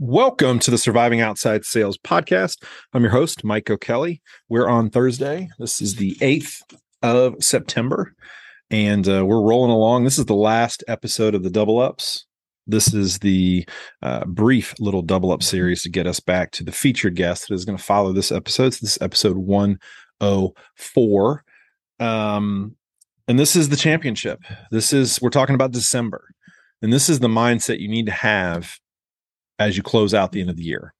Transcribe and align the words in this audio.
Welcome 0.00 0.58
to 0.58 0.72
the 0.72 0.78
Surviving 0.78 1.20
Outside 1.20 1.64
Sales 1.64 1.96
podcast. 1.96 2.64
I'm 2.92 3.02
your 3.02 3.12
host, 3.12 3.44
Mike 3.44 3.70
O'Kelly. 3.70 4.20
We're 4.48 4.68
on 4.68 4.90
Thursday. 4.90 5.48
This 5.60 5.80
is 5.80 5.94
the 5.94 6.16
8th 6.16 6.62
of 7.04 7.36
September, 7.38 8.12
and 8.72 9.08
uh, 9.08 9.24
we're 9.24 9.40
rolling 9.40 9.70
along. 9.70 10.02
This 10.02 10.18
is 10.18 10.24
the 10.24 10.34
last 10.34 10.82
episode 10.88 11.36
of 11.36 11.44
the 11.44 11.50
Double 11.50 11.78
Ups. 11.78 12.26
This 12.66 12.92
is 12.92 13.20
the 13.20 13.68
uh, 14.02 14.24
brief 14.24 14.74
little 14.80 15.02
double 15.02 15.30
up 15.30 15.44
series 15.44 15.84
to 15.84 15.88
get 15.88 16.08
us 16.08 16.18
back 16.18 16.50
to 16.52 16.64
the 16.64 16.72
featured 16.72 17.14
guest 17.14 17.46
that 17.46 17.54
is 17.54 17.64
going 17.64 17.78
to 17.78 17.84
follow 17.84 18.12
this 18.12 18.32
episode. 18.32 18.74
So 18.74 18.80
this 18.80 18.96
is 18.96 18.98
episode 19.00 19.36
104. 19.36 21.44
Um, 22.00 22.74
and 23.28 23.38
this 23.38 23.54
is 23.54 23.68
the 23.68 23.76
championship. 23.76 24.40
This 24.72 24.92
is, 24.92 25.22
we're 25.22 25.30
talking 25.30 25.54
about 25.54 25.70
December. 25.70 26.30
And 26.82 26.92
this 26.92 27.08
is 27.08 27.20
the 27.20 27.28
mindset 27.28 27.78
you 27.78 27.88
need 27.88 28.06
to 28.06 28.12
have 28.12 28.80
as 29.58 29.76
you 29.76 29.82
close 29.82 30.14
out 30.14 30.32
the 30.32 30.40
end 30.40 30.50
of 30.50 30.56
the 30.56 30.62
year. 30.62 30.94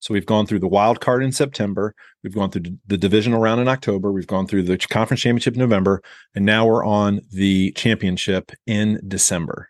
So 0.00 0.14
we've 0.14 0.26
gone 0.26 0.46
through 0.46 0.60
the 0.60 0.68
wild 0.68 1.00
card 1.00 1.22
in 1.22 1.30
September, 1.30 1.94
we've 2.22 2.34
gone 2.34 2.50
through 2.50 2.62
the 2.86 2.96
divisional 2.96 3.40
round 3.40 3.60
in 3.60 3.68
October, 3.68 4.10
we've 4.10 4.26
gone 4.26 4.46
through 4.46 4.62
the 4.62 4.78
conference 4.78 5.20
championship 5.20 5.54
in 5.54 5.60
November, 5.60 6.02
and 6.34 6.46
now 6.46 6.66
we're 6.66 6.84
on 6.84 7.20
the 7.30 7.72
championship 7.72 8.52
in 8.66 9.00
December. 9.06 9.68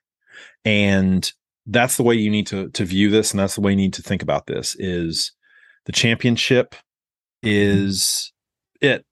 And 0.64 1.30
that's 1.66 1.96
the 1.96 2.02
way 2.02 2.14
you 2.14 2.30
need 2.30 2.46
to 2.48 2.68
to 2.70 2.84
view 2.84 3.10
this 3.10 3.30
and 3.30 3.40
that's 3.40 3.54
the 3.54 3.60
way 3.60 3.70
you 3.72 3.76
need 3.76 3.92
to 3.94 4.02
think 4.02 4.22
about 4.22 4.46
this 4.46 4.74
is 4.78 5.32
the 5.86 5.92
championship 5.92 6.74
is 7.42 8.32
it. 8.80 9.04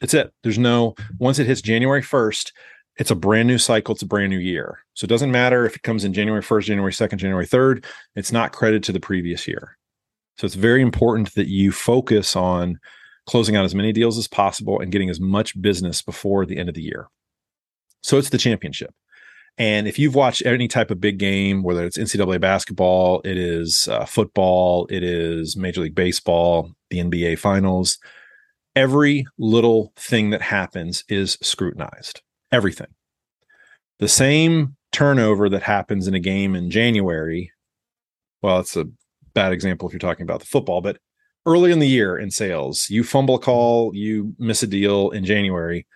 It's 0.00 0.14
it. 0.14 0.32
There's 0.42 0.58
no 0.58 0.94
once 1.18 1.38
it 1.38 1.46
hits 1.46 1.62
January 1.62 2.02
1st, 2.02 2.52
it's 2.96 3.10
a 3.10 3.16
brand 3.16 3.46
new 3.46 3.58
cycle. 3.58 3.94
It's 3.94 4.02
a 4.02 4.06
brand 4.06 4.30
new 4.30 4.38
year. 4.38 4.78
So 4.94 5.04
it 5.04 5.08
doesn't 5.08 5.30
matter 5.30 5.66
if 5.66 5.76
it 5.76 5.82
comes 5.82 6.04
in 6.04 6.12
January 6.12 6.42
1st, 6.42 6.64
January 6.64 6.92
2nd, 6.92 7.16
January 7.18 7.46
3rd. 7.46 7.84
It's 8.14 8.32
not 8.32 8.52
credit 8.52 8.82
to 8.84 8.92
the 8.92 9.00
previous 9.00 9.46
year. 9.46 9.76
So 10.38 10.46
it's 10.46 10.54
very 10.54 10.82
important 10.82 11.34
that 11.34 11.48
you 11.48 11.72
focus 11.72 12.36
on 12.36 12.78
closing 13.26 13.56
out 13.56 13.64
as 13.64 13.74
many 13.74 13.92
deals 13.92 14.16
as 14.18 14.28
possible 14.28 14.80
and 14.80 14.92
getting 14.92 15.10
as 15.10 15.20
much 15.20 15.60
business 15.60 16.00
before 16.00 16.46
the 16.46 16.56
end 16.56 16.68
of 16.68 16.74
the 16.74 16.82
year. 16.82 17.08
So 18.02 18.18
it's 18.18 18.30
the 18.30 18.38
championship. 18.38 18.94
And 19.58 19.88
if 19.88 19.98
you've 19.98 20.14
watched 20.14 20.44
any 20.44 20.68
type 20.68 20.90
of 20.90 21.00
big 21.00 21.18
game, 21.18 21.62
whether 21.62 21.84
it's 21.84 21.96
NCAA 21.96 22.40
basketball, 22.40 23.22
it 23.24 23.38
is 23.38 23.88
uh, 23.88 24.04
football, 24.04 24.86
it 24.90 25.02
is 25.02 25.56
Major 25.56 25.80
League 25.80 25.94
Baseball, 25.94 26.72
the 26.90 26.98
NBA 26.98 27.38
finals, 27.38 27.98
every 28.74 29.26
little 29.38 29.92
thing 29.96 30.30
that 30.30 30.42
happens 30.42 31.04
is 31.08 31.38
scrutinized 31.42 32.20
everything. 32.56 32.88
The 33.98 34.08
same 34.08 34.76
turnover 34.92 35.48
that 35.50 35.62
happens 35.62 36.08
in 36.08 36.14
a 36.14 36.20
game 36.20 36.54
in 36.54 36.70
January, 36.70 37.52
well, 38.42 38.60
it's 38.60 38.76
a 38.76 38.88
bad 39.34 39.52
example 39.52 39.86
if 39.86 39.92
you're 39.92 40.00
talking 40.00 40.24
about 40.24 40.40
the 40.40 40.46
football, 40.46 40.80
but 40.80 40.98
early 41.44 41.70
in 41.70 41.80
the 41.80 41.86
year 41.86 42.18
in 42.18 42.30
sales, 42.30 42.88
you 42.88 43.04
fumble 43.04 43.34
a 43.34 43.38
call, 43.38 43.94
you 43.94 44.34
miss 44.38 44.62
a 44.62 44.66
deal 44.66 45.10
in 45.10 45.24
January, 45.24 45.86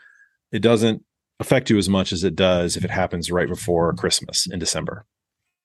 it 0.53 0.61
doesn't 0.61 1.03
affect 1.41 1.70
you 1.70 1.78
as 1.78 1.88
much 1.88 2.12
as 2.12 2.22
it 2.25 2.36
does 2.36 2.77
if 2.77 2.84
it 2.84 2.91
happens 2.91 3.33
right 3.33 3.48
before 3.48 3.94
Christmas 3.94 4.47
in 4.47 4.58
December. 4.58 5.06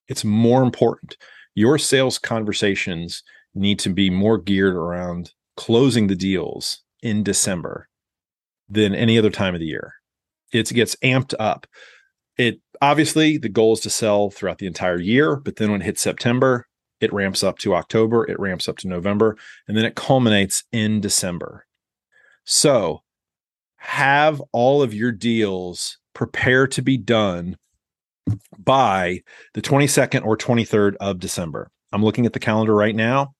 It's 0.07 0.23
more 0.23 0.63
important. 0.63 1.17
Your 1.55 1.77
sales 1.77 2.17
conversations 2.17 3.21
need 3.53 3.79
to 3.79 3.89
be 3.89 4.09
more 4.09 4.37
geared 4.37 4.75
around 4.75 5.33
closing 5.57 6.07
the 6.07 6.15
deals 6.15 6.83
in 7.01 7.23
December 7.23 7.89
than 8.69 8.95
any 8.95 9.17
other 9.17 9.29
time 9.29 9.53
of 9.53 9.59
the 9.59 9.67
year 9.67 9.95
it 10.55 10.69
gets 10.73 10.95
amped 10.97 11.33
up. 11.39 11.67
It 12.37 12.59
obviously 12.81 13.37
the 13.37 13.49
goal 13.49 13.73
is 13.73 13.79
to 13.81 13.89
sell 13.89 14.29
throughout 14.29 14.57
the 14.57 14.67
entire 14.67 14.99
year, 14.99 15.35
but 15.35 15.55
then 15.55 15.71
when 15.71 15.81
it 15.81 15.85
hits 15.85 16.01
September, 16.01 16.67
it 16.99 17.13
ramps 17.13 17.43
up 17.43 17.57
to 17.59 17.75
October, 17.75 18.29
it 18.29 18.39
ramps 18.39 18.67
up 18.67 18.77
to 18.77 18.87
November, 18.87 19.37
and 19.67 19.77
then 19.77 19.85
it 19.85 19.95
culminates 19.95 20.63
in 20.71 21.01
December. 21.01 21.65
So 22.45 23.01
have 23.77 24.41
all 24.51 24.81
of 24.81 24.93
your 24.93 25.11
deals 25.11 25.97
prepare 26.13 26.67
to 26.67 26.81
be 26.81 26.97
done 26.97 27.57
by 28.57 29.21
the 29.53 29.61
22nd 29.61 30.25
or 30.25 30.37
23rd 30.37 30.95
of 30.99 31.19
December. 31.19 31.69
I'm 31.91 32.03
looking 32.03 32.25
at 32.25 32.33
the 32.33 32.39
calendar 32.39 32.73
right 32.73 32.95
now. 32.95 33.35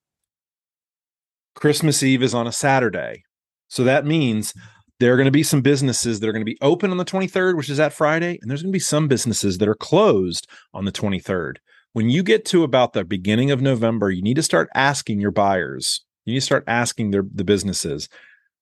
Christmas 1.54 2.02
Eve 2.02 2.22
is 2.22 2.34
on 2.34 2.46
a 2.46 2.52
Saturday. 2.52 3.24
So 3.68 3.84
that 3.84 4.06
means 4.06 4.54
there 4.98 5.12
are 5.12 5.16
going 5.16 5.26
to 5.26 5.30
be 5.32 5.42
some 5.42 5.60
businesses 5.60 6.20
that 6.20 6.28
are 6.28 6.32
going 6.32 6.44
to 6.44 6.50
be 6.50 6.58
open 6.62 6.90
on 6.90 6.96
the 6.96 7.04
23rd, 7.04 7.56
which 7.56 7.68
is 7.68 7.76
that 7.76 7.92
Friday, 7.92 8.38
and 8.40 8.50
there's 8.50 8.62
going 8.62 8.72
to 8.72 8.76
be 8.76 8.80
some 8.80 9.08
businesses 9.08 9.58
that 9.58 9.68
are 9.68 9.74
closed 9.74 10.46
on 10.72 10.84
the 10.84 10.92
23rd. 10.92 11.56
When 11.92 12.10
you 12.10 12.22
get 12.22 12.44
to 12.46 12.62
about 12.62 12.92
the 12.92 13.04
beginning 13.04 13.50
of 13.50 13.60
November, 13.60 14.10
you 14.10 14.22
need 14.22 14.36
to 14.36 14.42
start 14.42 14.68
asking 14.74 15.20
your 15.20 15.30
buyers, 15.30 16.02
you 16.24 16.32
need 16.32 16.40
to 16.40 16.46
start 16.46 16.64
asking 16.66 17.10
their 17.10 17.24
the 17.32 17.44
businesses, 17.44 18.08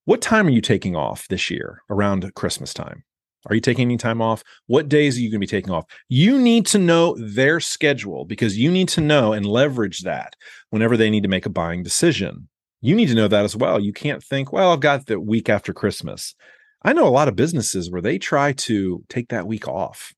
what 0.04 0.20
time 0.20 0.46
are 0.46 0.50
you 0.50 0.60
taking 0.60 0.94
off 0.94 1.28
this 1.28 1.50
year 1.50 1.82
around 1.88 2.30
Christmas 2.34 2.74
time? 2.74 3.04
Are 3.46 3.54
you 3.54 3.60
taking 3.60 3.82
any 3.82 3.96
time 3.96 4.22
off? 4.22 4.42
What 4.66 4.88
days 4.88 5.16
are 5.16 5.20
you 5.20 5.30
going 5.30 5.40
to 5.40 5.46
be 5.46 5.46
taking 5.46 5.72
off? 5.72 5.84
You 6.08 6.38
need 6.38 6.66
to 6.66 6.78
know 6.78 7.16
their 7.18 7.60
schedule 7.60 8.24
because 8.24 8.58
you 8.58 8.70
need 8.70 8.88
to 8.90 9.00
know 9.00 9.32
and 9.32 9.44
leverage 9.46 10.00
that 10.00 10.34
whenever 10.70 10.96
they 10.96 11.10
need 11.10 11.22
to 11.22 11.28
make 11.28 11.46
a 11.46 11.50
buying 11.50 11.82
decision 11.82 12.48
you 12.84 12.94
need 12.94 13.08
to 13.08 13.14
know 13.14 13.28
that 13.28 13.46
as 13.46 13.56
well. 13.56 13.80
You 13.80 13.94
can't 13.94 14.22
think, 14.22 14.52
well, 14.52 14.70
I've 14.70 14.80
got 14.80 15.06
the 15.06 15.18
week 15.18 15.48
after 15.48 15.72
Christmas. 15.72 16.34
I 16.82 16.92
know 16.92 17.08
a 17.08 17.08
lot 17.08 17.28
of 17.28 17.34
businesses 17.34 17.90
where 17.90 18.02
they 18.02 18.18
try 18.18 18.52
to 18.52 19.02
take 19.08 19.28
that 19.28 19.46
week 19.46 19.66
off. 19.66 20.12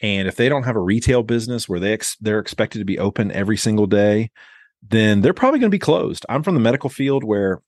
And 0.00 0.26
if 0.26 0.36
they 0.36 0.48
don't 0.48 0.62
have 0.62 0.76
a 0.76 0.80
retail 0.80 1.22
business 1.22 1.68
where 1.68 1.78
they 1.78 1.92
ex- 1.92 2.16
they're 2.18 2.38
expected 2.38 2.78
to 2.78 2.86
be 2.86 2.98
open 2.98 3.30
every 3.30 3.58
single 3.58 3.86
day, 3.86 4.30
then 4.88 5.20
they're 5.20 5.34
probably 5.34 5.60
going 5.60 5.70
to 5.70 5.74
be 5.74 5.78
closed. 5.78 6.24
I'm 6.30 6.42
from 6.42 6.54
the 6.54 6.60
medical 6.60 6.88
field 6.88 7.24
where 7.24 7.60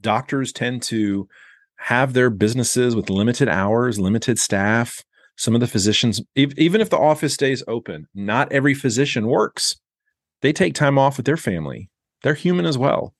doctors 0.00 0.50
tend 0.50 0.80
to 0.84 1.28
have 1.76 2.14
their 2.14 2.30
businesses 2.30 2.96
with 2.96 3.10
limited 3.10 3.50
hours, 3.50 4.00
limited 4.00 4.38
staff. 4.38 5.04
Some 5.36 5.54
of 5.54 5.60
the 5.60 5.66
physicians, 5.66 6.22
even 6.34 6.80
if 6.80 6.88
the 6.88 6.96
office 6.96 7.34
stays 7.34 7.62
open, 7.68 8.06
not 8.14 8.50
every 8.52 8.72
physician 8.72 9.26
works. 9.26 9.76
They 10.40 10.54
take 10.54 10.74
time 10.74 10.98
off 10.98 11.18
with 11.18 11.26
their 11.26 11.36
family. 11.36 11.90
They're 12.22 12.32
human 12.32 12.64
as 12.64 12.78
well 12.78 13.12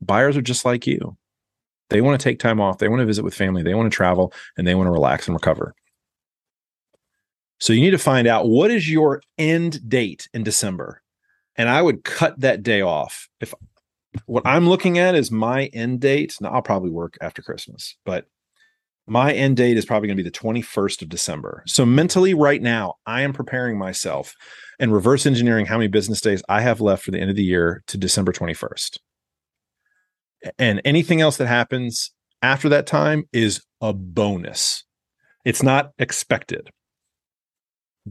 buyers 0.00 0.36
are 0.36 0.42
just 0.42 0.64
like 0.64 0.86
you. 0.86 1.16
They 1.90 2.00
want 2.00 2.20
to 2.20 2.24
take 2.24 2.38
time 2.38 2.60
off, 2.60 2.78
they 2.78 2.88
want 2.88 3.00
to 3.00 3.06
visit 3.06 3.24
with 3.24 3.34
family, 3.34 3.62
they 3.62 3.74
want 3.74 3.90
to 3.90 3.96
travel, 3.96 4.32
and 4.56 4.66
they 4.66 4.74
want 4.74 4.88
to 4.88 4.92
relax 4.92 5.26
and 5.26 5.34
recover. 5.34 5.74
So 7.60 7.72
you 7.72 7.80
need 7.80 7.90
to 7.90 7.98
find 7.98 8.28
out 8.28 8.48
what 8.48 8.70
is 8.70 8.90
your 8.90 9.22
end 9.36 9.88
date 9.88 10.28
in 10.32 10.44
December. 10.44 11.02
And 11.56 11.68
I 11.68 11.82
would 11.82 12.04
cut 12.04 12.38
that 12.40 12.62
day 12.62 12.82
off. 12.82 13.28
If 13.40 13.52
what 14.26 14.46
I'm 14.46 14.68
looking 14.68 14.98
at 14.98 15.14
is 15.14 15.30
my 15.30 15.66
end 15.66 16.00
date, 16.00 16.36
now 16.40 16.50
I'll 16.50 16.62
probably 16.62 16.90
work 16.90 17.16
after 17.20 17.42
Christmas, 17.42 17.96
but 18.04 18.26
my 19.06 19.32
end 19.32 19.56
date 19.56 19.78
is 19.78 19.86
probably 19.86 20.06
going 20.06 20.18
to 20.18 20.22
be 20.22 20.28
the 20.28 20.36
21st 20.36 21.02
of 21.02 21.08
December. 21.08 21.64
So 21.66 21.86
mentally 21.86 22.34
right 22.34 22.60
now, 22.60 22.96
I 23.06 23.22
am 23.22 23.32
preparing 23.32 23.78
myself 23.78 24.34
and 24.78 24.92
reverse 24.92 25.24
engineering 25.24 25.66
how 25.66 25.78
many 25.78 25.88
business 25.88 26.20
days 26.20 26.42
I 26.48 26.60
have 26.60 26.82
left 26.82 27.04
for 27.04 27.10
the 27.10 27.18
end 27.18 27.30
of 27.30 27.36
the 27.36 27.42
year 27.42 27.82
to 27.86 27.96
December 27.96 28.32
21st 28.32 28.98
and 30.58 30.80
anything 30.84 31.20
else 31.20 31.36
that 31.38 31.46
happens 31.46 32.12
after 32.42 32.68
that 32.68 32.86
time 32.86 33.24
is 33.32 33.62
a 33.80 33.92
bonus. 33.92 34.84
It's 35.44 35.62
not 35.62 35.92
expected. 35.98 36.70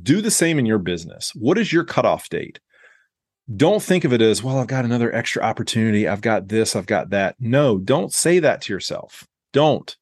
Do 0.01 0.21
the 0.21 0.31
same 0.31 0.59
in 0.59 0.65
your 0.65 0.79
business. 0.79 1.31
What 1.35 1.57
is 1.57 1.71
your 1.71 1.83
cutoff 1.83 2.29
date? 2.29 2.59
Don't 3.55 3.81
think 3.81 4.03
of 4.03 4.11
it 4.11 4.21
as, 4.21 4.43
well, 4.43 4.59
I've 4.59 4.67
got 4.67 4.85
another 4.85 5.13
extra 5.13 5.41
opportunity. 5.41 6.07
I've 6.07 6.21
got 6.21 6.49
this, 6.49 6.75
I've 6.75 6.85
got 6.85 7.11
that. 7.11 7.35
No, 7.39 7.77
don't 7.77 8.13
say 8.13 8.39
that 8.39 8.61
to 8.63 8.73
yourself. 8.73 9.25
Don't. 9.53 9.95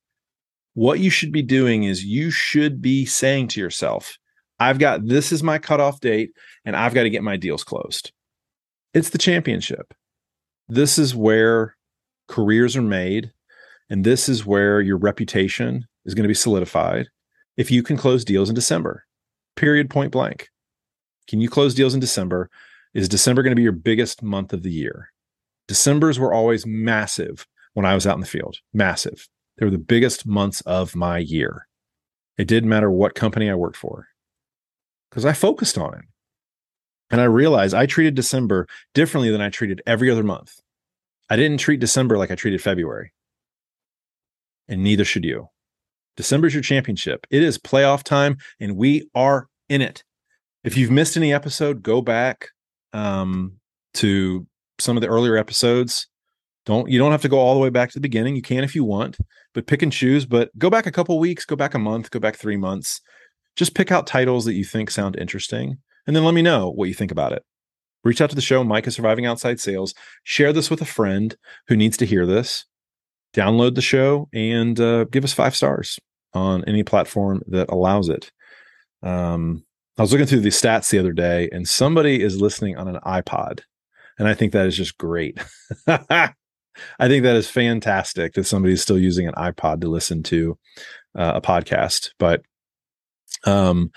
What 0.74 1.00
you 1.00 1.09
should 1.09 1.31
be 1.31 1.44
doing 1.44 1.84
is 1.84 2.03
you 2.03 2.31
should 2.31 2.81
be 2.81 3.06
saying 3.06 3.50
to 3.50 3.62
yourself, 3.62 4.18
I've 4.59 4.80
got 4.80 5.06
this 5.06 5.31
is 5.31 5.44
my 5.44 5.59
cutoff 5.59 6.00
date, 6.00 6.31
and 6.66 6.75
I've 6.75 6.94
got 6.94 7.03
to 7.03 7.09
get 7.09 7.24
my 7.24 7.38
deals 7.38 7.64
closed. 7.64 8.11
It's 8.94 9.09
the 9.09 9.17
championship. 9.17 9.94
This 10.67 10.97
is 10.97 11.14
where 11.14 11.76
careers 12.27 12.75
are 12.75 12.81
made. 12.81 13.31
And 13.89 14.03
this 14.03 14.27
is 14.27 14.45
where 14.45 14.81
your 14.81 14.97
reputation 14.97 15.85
is 16.05 16.13
going 16.13 16.23
to 16.23 16.29
be 16.29 16.33
solidified 16.33 17.07
if 17.57 17.72
you 17.72 17.83
can 17.83 17.97
close 17.97 18.25
deals 18.25 18.49
in 18.49 18.55
December, 18.55 19.05
period, 19.55 19.89
point 19.89 20.11
blank. 20.11 20.49
Can 21.27 21.39
you 21.39 21.49
close 21.49 21.73
deals 21.73 21.93
in 21.93 21.99
December? 21.99 22.49
Is 22.93 23.09
December 23.09 23.43
going 23.43 23.51
to 23.51 23.55
be 23.55 23.63
your 23.63 23.72
biggest 23.72 24.23
month 24.23 24.53
of 24.53 24.63
the 24.63 24.72
year? 24.72 25.11
Decembers 25.67 26.19
were 26.19 26.33
always 26.33 26.66
massive 26.66 27.47
when 27.73 27.85
I 27.85 27.95
was 27.95 28.05
out 28.05 28.16
in 28.16 28.22
the 28.22 28.27
field, 28.27 28.57
massive. 28.73 29.27
They 29.57 29.66
were 29.66 29.72
the 29.72 29.77
biggest 29.77 30.25
months 30.25 30.61
of 30.61 30.95
my 30.95 31.17
year. 31.17 31.67
It 32.37 32.47
didn't 32.47 32.69
matter 32.69 32.91
what 32.91 33.16
company 33.16 33.49
I 33.49 33.55
worked 33.55 33.77
for 33.77 34.07
because 35.09 35.25
I 35.25 35.33
focused 35.33 35.77
on 35.77 35.93
it. 35.93 36.05
And 37.09 37.22
I 37.22 37.25
realized 37.25 37.73
I 37.73 37.85
treated 37.85 38.16
December 38.16 38.67
differently 38.93 39.31
than 39.31 39.41
I 39.41 39.49
treated 39.49 39.81
every 39.85 40.09
other 40.09 40.23
month. 40.23 40.59
I 41.29 41.35
didn't 41.35 41.59
treat 41.59 41.79
December 41.79 42.17
like 42.17 42.31
I 42.31 42.35
treated 42.35 42.61
February. 42.61 43.13
And 44.67 44.83
neither 44.83 45.05
should 45.05 45.25
you. 45.25 45.49
December 46.17 46.47
is 46.47 46.53
your 46.53 46.63
championship. 46.63 47.27
It 47.29 47.43
is 47.43 47.57
playoff 47.57 48.03
time, 48.03 48.37
and 48.59 48.77
we 48.77 49.09
are 49.13 49.47
in 49.69 49.81
it. 49.81 50.03
If 50.63 50.77
you've 50.77 50.91
missed 50.91 51.17
any 51.17 51.33
episode, 51.33 51.83
go 51.83 52.01
back. 52.01 52.49
Um, 52.93 53.59
to 53.95 54.45
some 54.79 54.95
of 54.95 55.01
the 55.01 55.07
earlier 55.07 55.37
episodes. 55.37 56.07
Don't 56.66 56.89
you 56.89 56.99
don't 56.99 57.11
have 57.11 57.22
to 57.23 57.29
go 57.29 57.39
all 57.39 57.53
the 57.53 57.59
way 57.59 57.69
back 57.69 57.89
to 57.89 57.95
the 57.95 58.01
beginning. 58.01 58.35
You 58.35 58.41
can 58.41 58.63
if 58.63 58.75
you 58.75 58.83
want, 58.83 59.17
but 59.53 59.67
pick 59.67 59.81
and 59.81 59.91
choose. 59.91 60.25
But 60.25 60.55
go 60.57 60.69
back 60.69 60.85
a 60.85 60.91
couple 60.91 61.17
weeks, 61.19 61.45
go 61.45 61.55
back 61.55 61.73
a 61.73 61.79
month, 61.79 62.11
go 62.11 62.19
back 62.19 62.35
three 62.35 62.57
months. 62.57 63.01
Just 63.55 63.75
pick 63.75 63.91
out 63.91 64.07
titles 64.07 64.45
that 64.45 64.53
you 64.53 64.66
think 64.66 64.91
sound 64.91 65.16
interesting, 65.17 65.77
and 66.05 66.16
then 66.16 66.25
let 66.25 66.33
me 66.33 66.41
know 66.41 66.72
what 66.72 66.87
you 66.87 66.93
think 66.93 67.11
about 67.11 67.31
it. 67.31 67.43
Reach 68.05 68.22
out 68.22 68.29
to 68.29 68.35
the 68.35 68.41
show, 68.41 68.63
Mike 68.63 68.85
is 68.85 68.96
Surviving 68.96 69.25
Outside 69.25 69.59
Sales. 69.59 69.96
Share 70.23 70.53
this 70.53 70.69
with 70.69 70.79
a 70.79 70.85
friend 70.85 71.35
who 71.67 71.75
needs 71.75 71.97
to 71.97 72.05
hear 72.05 72.28
this. 72.28 72.66
Download 73.34 73.73
the 73.73 73.81
show 73.81 74.29
and 74.31 74.79
uh, 74.79 75.05
give 75.05 75.23
us 75.23 75.34
five 75.34 75.55
stars 75.55 75.99
on 76.34 76.63
any 76.66 76.84
platform 76.84 77.41
that 77.47 77.69
allows 77.69 78.07
it. 78.07 78.31
Um, 79.02 79.66
I 79.97 80.03
was 80.03 80.11
looking 80.11 80.28
through 80.28 80.41
the 80.41 80.49
stats 80.49 80.91
the 80.91 80.99
other 80.99 81.13
day, 81.13 81.49
and 81.52 81.67
somebody 81.67 82.22
is 82.22 82.40
listening 82.40 82.78
on 82.78 82.87
an 82.87 82.99
iPod, 83.05 83.61
and 84.19 84.28
I 84.28 84.35
think 84.35 84.51
that 84.51 84.67
is 84.67 84.78
just 84.78 84.97
great. 84.97 85.40
I 85.87 87.08
think 87.08 87.23
that 87.23 87.35
is 87.35 87.49
fantastic 87.49 88.34
that 88.34 88.43
somebody's 88.43 88.81
still 88.81 88.99
using 88.99 89.28
an 89.28 89.34
iPod 89.34 89.81
to 89.81 89.87
listen 89.87 90.22
to 90.23 90.58
uh, 91.17 91.34
a 91.35 91.41
podcast. 91.41 92.11
But 92.19 92.43
um, 93.46 93.91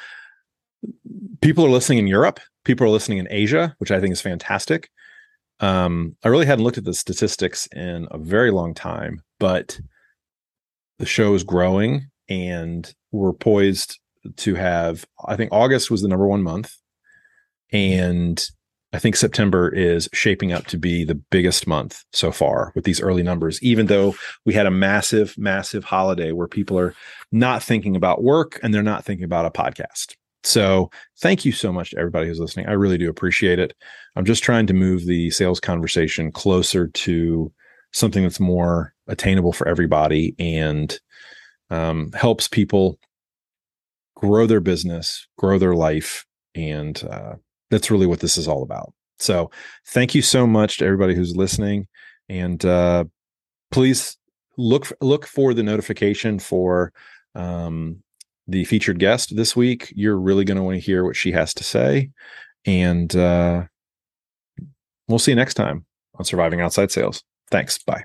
people 1.43 1.67
are 1.67 1.71
listening 1.71 1.99
in 1.99 2.07
Europe. 2.07 2.41
People 2.69 2.87
are 2.87 2.91
listening 2.91 3.17
in 3.17 3.29
Asia, 3.31 3.75
which 3.79 3.91
I 3.91 3.99
think 3.99 4.13
is 4.13 4.21
fantastic. 4.21 4.91
Um, 5.59 6.15
I 6.23 6.29
really 6.29 6.45
hadn't 6.45 6.65
looked 6.65 6.77
at 6.77 6.85
the 6.85 6.93
statistics 6.93 7.67
in 7.69 8.07
a 8.11 8.19
very 8.19 8.51
long 8.51 8.75
time, 8.75 9.23
but 9.41 9.81
the 10.99 11.07
show 11.07 11.33
is 11.33 11.45
growing, 11.45 12.11
and 12.29 12.95
we're 13.11 13.33
poised 13.33 13.99
to 14.37 14.55
have. 14.55 15.07
I 15.27 15.35
think 15.35 15.51
August 15.51 15.91
was 15.91 16.03
the 16.03 16.09
number 16.09 16.27
one 16.27 16.43
month, 16.43 16.77
and 17.73 18.47
I 18.93 18.99
think 18.99 19.17
September 19.17 19.71
is 19.75 20.07
shaping 20.13 20.53
up 20.53 20.67
to 20.67 20.77
be 20.77 21.05
the 21.05 21.15
biggest 21.15 21.67
month 21.67 22.05
so 22.13 22.31
far 22.31 22.73
with 22.75 22.85
these 22.85 23.01
early 23.01 23.23
numbers, 23.23 23.63
even 23.63 23.87
though 23.87 24.15
we 24.45 24.53
had 24.53 24.67
a 24.67 24.71
massive, 24.71 25.35
massive 25.39 25.85
holiday 25.85 26.33
where 26.33 26.47
people 26.49 26.79
are 26.79 26.95
not 27.33 27.63
thinking 27.63 27.97
about 27.97 28.23
work 28.23 28.61
and 28.63 28.75
they're 28.75 28.83
not 28.83 29.07
thinking 29.07 29.25
about 29.25 29.47
a 29.47 29.51
podcast. 29.51 30.17
So 30.45 30.91
thank 31.21 31.45
you 31.45 31.53
so 31.53 31.73
much 31.73 31.91
to 31.91 31.99
everybody 31.99 32.27
who's 32.27 32.39
listening. 32.39 32.67
I 32.67 32.73
really 32.73 32.99
do 32.99 33.11
appreciate 33.11 33.59
it. 33.59 33.75
I'm 34.17 34.25
just 34.25 34.43
trying 34.43 34.67
to 34.69 34.75
move 34.75 35.05
the 35.05 35.31
sales 35.31 35.61
conversation 35.61 36.31
closer 36.33 36.89
to 36.89 37.53
something 37.93 38.23
that's 38.23 38.41
more 38.41 38.95
attainable 39.09 39.53
for 39.53 39.67
everybody 39.69 40.35
and 40.39 40.99
um, 41.71 42.13
helps 42.13 42.49
people 42.49 42.99
grow 44.17 44.47
their 44.47 44.61
business, 44.61 45.27
grow 45.37 45.59
their 45.59 45.75
life, 45.75 46.25
and 46.55 47.03
uh, 47.11 47.35
that's 47.71 47.91
really 47.91 48.07
what 48.07 48.21
this 48.21 48.37
is 48.37 48.49
all 48.49 48.63
about. 48.63 48.93
So 49.19 49.51
thank 49.89 50.15
you 50.15 50.23
so 50.23 50.47
much 50.47 50.79
to 50.79 50.85
everybody 50.85 51.15
who's 51.15 51.37
listening, 51.37 51.87
and 52.29 52.65
uh, 52.65 53.05
please 53.71 54.17
look 54.57 54.93
look 55.01 55.27
for 55.27 55.55
the 55.55 55.63
notification 55.63 56.39
for 56.39 56.93
um, 57.35 58.03
the 58.49 58.65
featured 58.65 58.99
guest 58.99 59.37
this 59.37 59.55
week. 59.55 59.93
You're 59.95 60.19
really 60.19 60.45
going 60.45 60.57
to 60.57 60.63
want 60.63 60.77
to 60.77 60.81
hear 60.81 61.05
what 61.05 61.17
she 61.17 61.33
has 61.33 61.55
to 61.55 61.65
say, 61.65 62.11
and 62.65 63.15
uh, 63.15 63.65
we'll 65.07 65.19
see 65.19 65.33
you 65.33 65.37
next 65.37 65.55
time 65.55 65.85
on 66.15 66.25
Surviving 66.25 66.61
Outside 66.61 66.91
Sales. 66.91 67.23
Thanks. 67.51 67.79
Bye. 67.79 68.05